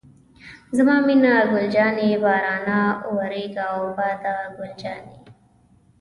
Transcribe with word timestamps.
زما 0.77 0.95
مینه 1.07 1.33
ګل 1.49 1.65
جانې، 1.73 2.09
بارانه 2.23 2.79
وورېږه 3.09 3.63
او 3.73 3.81
باده 3.97 4.35
ګل 4.55 4.71
جانې. 4.81 5.17